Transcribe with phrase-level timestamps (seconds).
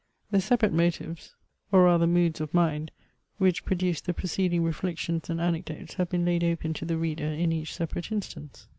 [0.31, 1.35] The separate motives,
[1.71, 2.89] or rather moods of mind,
[3.37, 7.51] which produced the preceding reflections and anecdotes have been laid open to the reader in
[7.51, 8.65] each separate instance.